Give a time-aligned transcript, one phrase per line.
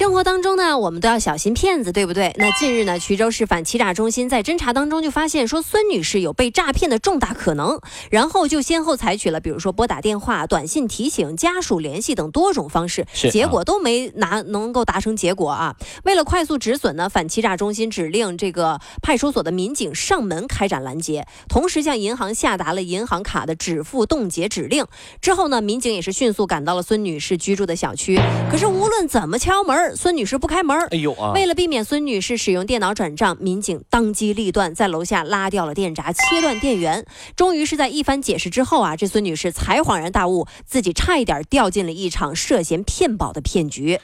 [0.00, 2.34] 生活当中呢，我们都要小心骗子，对不对？
[2.38, 7.78] 那近日呢，衢州市反欺诈中心在侦查当中就发现，说孙女士有被诈骗的重大可能，
[8.10, 15.76] 然后就先后采取了，比如说拨打电话、短信提醒、家属联系等多种方式，结果都没拿能够达成结果啊。
[16.04, 24.86] 为了快速止损呢，反欺诈中心指令这个派出所的民警上门开展拦截，同时向银行下达了银行卡的止付冻结指令。
[25.20, 28.18] 之后呢，民警也是迅速赶到了孙女士居住的小区，
[28.50, 29.89] 可是无论怎么敲门。
[29.96, 31.32] 孙女士不开门哎呦啊！
[31.32, 37.06] 为了避免孙女士使用电脑转账，民警当机立断，在楼下拉掉了电闸，切断电源。
[37.36, 44.00] 终于是在一番解释之后啊，这孙女士才恍然大悟，自己差一点掉进了一场涉嫌骗保的骗局。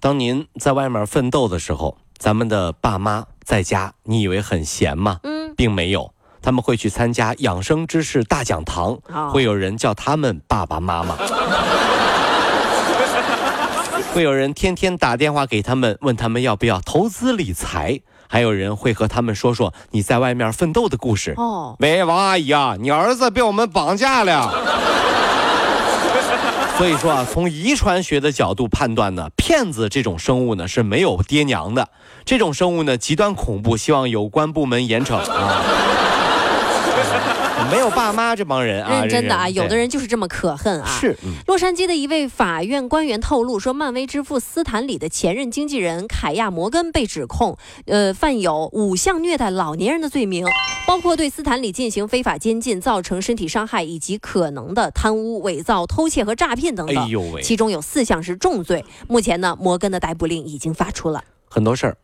[0.00, 5.20] 当您在外面奋斗的时候，咱们的爸妈在家，你以为很闲吗？
[5.22, 8.96] 嗯，并没有，他们会去参加养生知识大讲堂，
[9.32, 11.16] 会有人叫他们爸爸妈妈。
[14.14, 21.34] 会有人天天打电话给他们，问他们要不要投资理财，还有人会和他们说说你在外面奋斗的故事。
[21.36, 24.52] 哦，喂，王阿姨啊，你儿子被我们绑架了。
[26.78, 31.88] 所以说啊，从遗传学的角度判断呢，骗子这种生物呢是没有爹娘的，
[32.24, 35.62] 这种生物呢极端恐怖，希望有关部门严惩啊。
[37.70, 40.98] 没有爸妈这帮人啊，认真的啊，有的人就是这么可恨啊。
[41.00, 47.56] 是，洛杉矶的一位法院官员透露说，漫威之父斯坦李的前任经纪人凯亚摩根被指控，
[47.86, 50.46] 呃，犯有五项虐待老年人的罪名，
[50.86, 56.96] 包括对斯坦李进行非法监禁、造成身体伤害，以及可能的贪污、伪造、偷窃和诈骗等等。
[56.96, 58.84] 哎呦喂，其中有四项是重罪。
[59.06, 61.22] 目前呢，摩根的逮捕令已经发出了。
[61.50, 61.96] 很多事儿。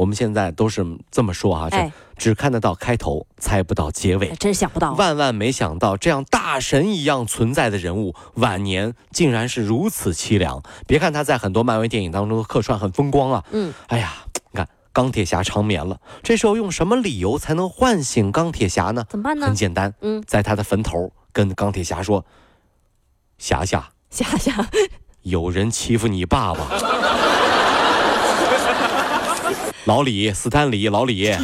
[0.00, 1.76] 我们现在都是这么说啊，就
[2.16, 10.62] 只看得到开头，猜不到结尾，真想不到，万万没想到，这样大神一样存在的人物，晚年竟然是如此凄凉。
[10.86, 19.04] 别看他在很多漫威电影当中的客串很风光啊，嗯，哎呀，你看钢铁侠长眠了，这时候用什么理由才能唤醒钢铁侠呢？
[19.10, 19.48] 怎么办呢？
[19.48, 22.24] 很简单，嗯，在他的坟头跟钢铁侠说
[23.36, 24.66] ：“侠侠， 侠侠，
[25.24, 26.70] 有人欺负你爸爸。”
[29.84, 31.34] 老李，斯坦李，老李。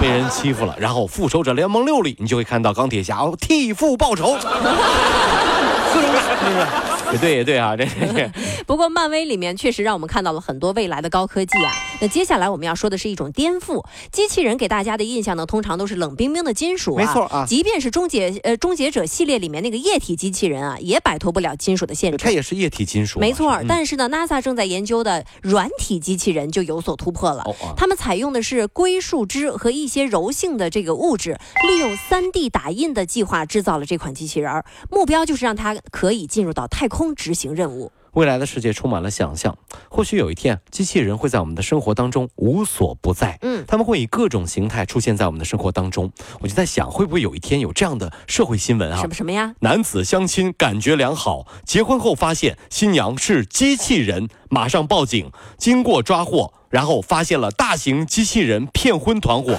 [0.00, 8.30] 被人欺负了，然后复仇者联盟六里，你就会看到钢铁侠替父报仇， 各种打，也 对也对啊，这是。
[8.66, 11.72] 不过漫威里面确实让我们看到了很多未来的高科技啊。
[12.00, 13.84] 那接下来我们要说的是一种颠覆。
[14.10, 17.04] 机器人给大家的印象呢，通常都是冷冰冰的金属啊。
[17.04, 17.46] 没错啊。
[17.48, 22.18] 即便是终结呃终结者系列里面那个液体机器人啊，也摆脱不了金属的限制。
[22.18, 23.20] 它也是液体金属。
[23.20, 23.60] 没错。
[23.68, 27.42] 但是呢，NASA 正在研究的软体机器人就有所突破了。
[27.44, 31.38] 哦他们采用的是硅树脂和一些柔性的这个物质，
[31.68, 37.90] 利用 3D 打印的计划制造了这款机器人，目标就是让它可以进入到太空执行任务。
[38.12, 39.58] 未来的世界充满了想象，
[39.90, 43.36] 或许有一天，机器人会在我们的生活当中无所不在。
[43.42, 46.12] 嗯，他们会以各种形态出现在我们的生活当中。
[46.38, 49.00] 我就在想，会不会有一天有这样的社会新闻啊？
[49.00, 49.56] 什么什么呀？
[49.58, 55.32] 男子相亲感觉良好，结婚后发现新娘是机器人，马上报警。
[55.58, 59.58] 经过抓获，然后发现了大型机器人骗婚团伙。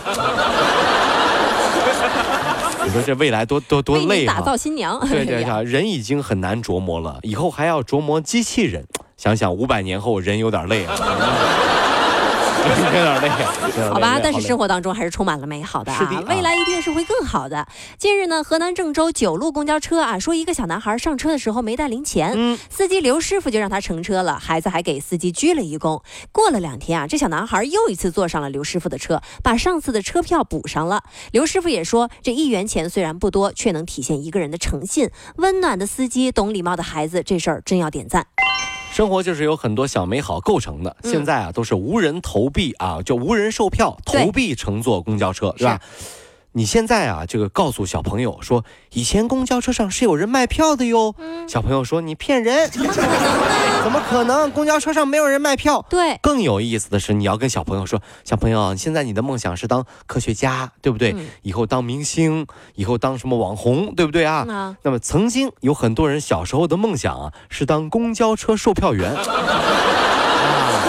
[2.86, 4.36] 你说这未来多多多累啊！
[4.36, 8.86] 打造新娘，对对 对，人已经很难琢磨了，以后还要琢磨机器人，
[9.18, 10.96] 想想五百年后人有点累啊。
[12.68, 13.30] 有点累，
[13.90, 17.68] 好吧，但是生活当中还是充满了美好的啊，未来一定是会更好的。
[17.98, 26.02] 近日呢，河南郑州九路公交车啊，说一个小男孩上车的时候没带零钱，嗯，司机刘师傅就让他乘车了，孩子还给司机鞠了一躬。
[26.32, 31.04] 过了两天啊，这小男孩又一次坐上了刘师傅的车，把上次的车票补上了。
[31.32, 35.10] 刘师傅也说，这一元钱虽然不多，却能体现一个人的诚信。
[35.38, 38.26] 温暖的司机，懂礼貌的孩子，这事儿真要点赞。
[38.96, 40.96] 生活就是有很多小美好构成的。
[41.04, 45.82] 现在啊，都是无人投币啊，就无人售票，投币乘坐公交车，是吧？
[46.58, 48.64] 你现在啊，这个告诉小朋友说，
[48.94, 51.14] 以前公交车上是有人卖票的哟。
[51.50, 52.82] 小朋友说你骗人，怎
[53.92, 54.50] 么可能？
[54.52, 55.86] 公交车上没有人卖票。
[55.90, 61.14] 对，更有意思的是，你要跟小朋友说，小朋友，现在你的梦想是当科学家，对不对？
[61.42, 64.78] 以后当明星，以后当什么网红，对不对啊？
[64.84, 69.14] 那么曾经有很多人小时候的梦想啊，是当公交车售票员。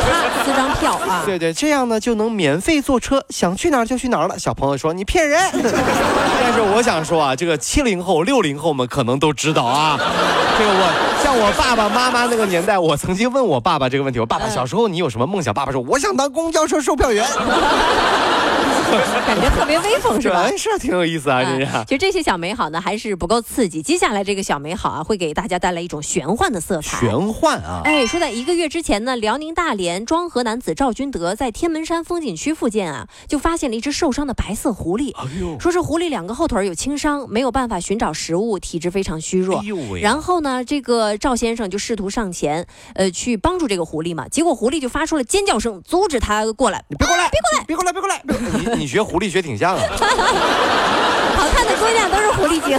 [0.37, 1.23] 他撕张票啊。
[1.25, 4.39] 对对，这样呢就能免费坐车，想去哪儿就去哪儿了。
[4.39, 9.99] 小朋友说你骗人， 但是我想说啊，这个七零后、六零后们可能都知道啊。
[10.59, 15.53] 这个我像我爸爸妈妈那个年代，我曾经问我爸爸这个问题：我爸爸小时候你有什么梦想？
[15.53, 17.27] 爸爸说我想当公交车售票员。
[19.27, 20.51] 感觉特别威风是吧？
[20.57, 21.67] 是挺有意思啊，这是。
[21.87, 23.83] 其实这些小美好呢，还是不够刺激。
[23.83, 27.01] 接下来这个小美好啊，会给大家带来一种玄幻的色彩。
[27.01, 27.83] 玄幻啊！
[27.85, 35.15] 哎，说在一个月之前呢，辽宁大连庄河男子赵军德在天门山风景区附近啊，就发现了一只受伤的白色狐狸。
[35.17, 35.59] 哎呦！
[35.59, 39.59] 说是狐狸两个后腿有轻伤，没有办法寻找食物，体质非常虚弱。
[39.59, 40.01] 哎呦喂！
[40.01, 44.29] 然后呢，这个赵先生就试图上前，呃，去帮助这个狐狸嘛。
[44.29, 46.85] 结果狐狸就发出了尖叫声，阻止他过来。
[46.89, 47.29] 你别过来！
[47.31, 47.65] 别过来！
[47.67, 47.93] 别过来！
[47.93, 48.76] 别过来！
[48.77, 49.83] 你你学狐狸学挺像啊。
[51.37, 52.77] 好看的姑娘都是狐狸精。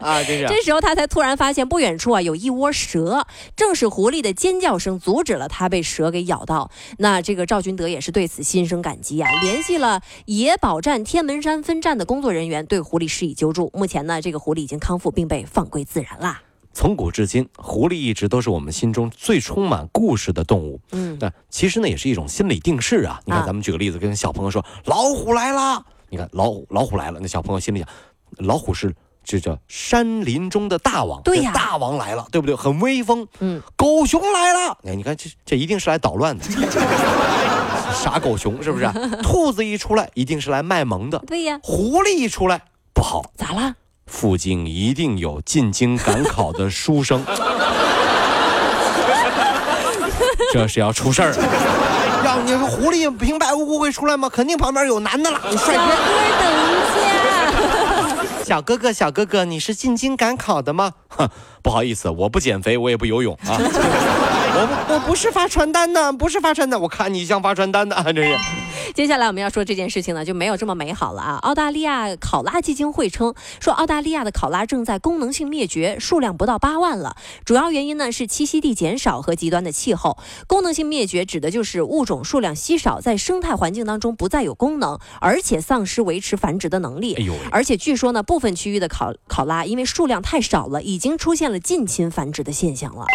[0.00, 0.46] 啊，这是。
[0.46, 3.26] 这时候他才突然发现不远处啊有一窝蛇，
[3.56, 6.70] 正是狐狸的尖叫声阻止了他被蛇给咬到。
[6.98, 13.70] 那这个赵军德也是对此心生感激啊，联系了野保站天门山分站的工作人员对狐狸施以救助。
[13.74, 16.42] 目前呢，这个狐狸已经康复并被放归自然啦。
[16.72, 20.80] 从古至今，狐狸一直都是我们心中最充满故事的动物。
[20.92, 23.20] 嗯，那其实呢也是一种心理定势啊。
[23.24, 25.84] 你看，咱们举个例子，跟小朋友说老虎来了。
[26.08, 27.88] 你看老虎，老虎来了，那小朋友心里想，
[28.38, 32.54] 老虎是这叫山林中的大王，对呀，大王来了，对不对？
[32.54, 33.26] 很威风。
[33.40, 36.44] 嗯，狗熊来了，哎，你看这这一定是来捣乱的，
[37.94, 38.90] 傻狗熊是不是？
[39.22, 41.60] 兔子一出来，一定是来卖萌的，对呀。
[41.62, 43.76] 狐狸一出来，不好，咋了？
[44.12, 47.24] 附近一定有进京赶考的书生，
[50.52, 51.34] 这是要出事儿。
[52.22, 54.28] 要你说狐狸平白无故会出来吗？
[54.28, 55.40] 肯定旁边有男的了。
[55.56, 55.96] 帅哥，
[56.40, 56.54] 等一
[56.94, 57.00] 下。
[58.44, 60.92] 小哥哥，小哥哥，你是进京赶考的吗？
[61.08, 61.26] 哼，
[61.62, 63.56] 不好意思，我不减肥，我也不游泳啊。
[64.54, 68.36] 我我不是发传单的，不是发传单，我看你像发传单的，这是。
[68.94, 71.36] 接下来我们要说这件事情呢，就没有这么美好了啊！
[71.36, 77.16] 澳大利亚考拉基金会称，说澳大利亚的考拉正在功能性灭绝，数量不到八万了。
[77.44, 80.18] 主要原因呢是栖息地减少和极端的气候。
[80.46, 87.14] 功能性灭绝指的就是物种数量稀少，在生态环境当中不再有功能，而且丧失维持繁殖的能力。
[87.14, 87.34] 哎呦！
[87.50, 93.06] 而且据说呢，部分区域的考考拉因为数量太少了，已经出现了近亲繁殖的现象了。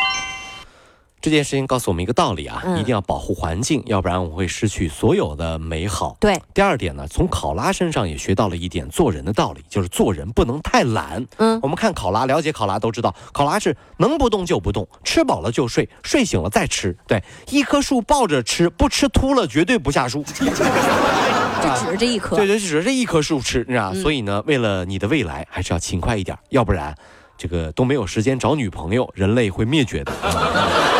[1.27, 6.15] 这件事情告诉我们一个道理啊，一定要保护环境，要不然我们会失去所有的美好。
[6.21, 11.27] 对，第二点呢，从考拉身上也学到了一点做人的道理，就是做人不能太懒。
[11.35, 16.95] 嗯，我们看考拉，了解考拉都知道，考拉是能不动就不动，吃饱了就睡，睡醒了再吃。
[17.05, 20.23] 对，一棵树抱着吃，不吃秃了绝对不下树。
[20.33, 26.95] 就指着这一棵，对对，指着这一棵树吃，你知道所以呢，为了你的未来，还是要勤快一点，要不然
[27.37, 30.13] 这个都没有时间找女朋友，人类会灭绝的。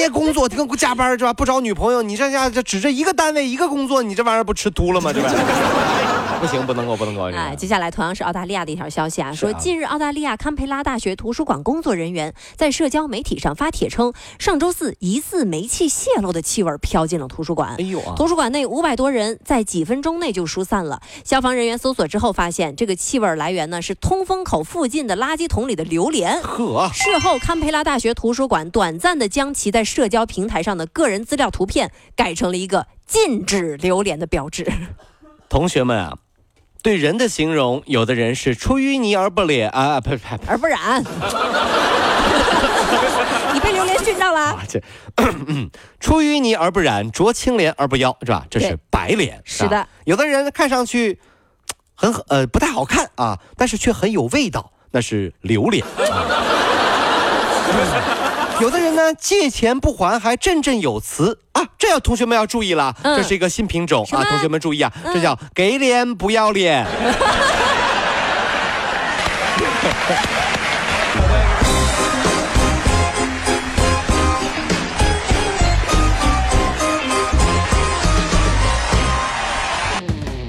[0.00, 1.32] 天天工作，天天加班是吧？
[1.34, 5.12] 不找女朋友，你这下这只这一个单位一个工作，你这玩意儿不吃秃了吗？
[5.12, 7.24] 这玩意儿不行，不能够，不能够。
[7.36, 17.76] 哎，接下来同样是澳大利亚的一条消息啊，说近日澳大利亚堪培拉大学图书馆工作人员在社交媒体上发帖称，上周四疑似煤气泄漏的气味飘进了图书馆。
[17.78, 18.14] 哎呦啊！
[18.16, 21.00] 图书馆内五百多人在几分钟内就疏散了。
[21.24, 26.40] 消防人员搜索之后发现，这个气味来源呢是通风口附近的垃圾桶里的榴莲。
[26.42, 34.66] 呵，事后堪培拉大学图书馆短暂的将其在社交平台上的个人资料图片改成了一个禁止榴莲的标志。
[35.48, 36.16] 同学们啊，
[36.82, 41.02] 对人的形容，有的人是出淤泥而不染啊，不不而不染。
[43.52, 44.58] 你被榴莲熏到了。
[44.68, 44.80] 这，
[46.00, 48.46] 出淤泥而不染，濯清涟而不妖，是吧？
[48.48, 49.40] 这是白莲。
[49.44, 49.86] 是的。
[50.04, 51.18] 有的人看上去
[51.94, 55.84] 很呃不太好看啊，但是却很有味道，那是榴莲。
[58.60, 66.86] 有的人呢，借钱不还还振振有词啊，这要同学们要注意了，这是一个新品种啊，同学们注意啊，这叫给脸不要脸。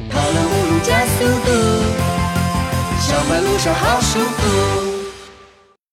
[0.10, 1.52] 跑了五路加速度，
[3.00, 4.91] 上班路上好舒服。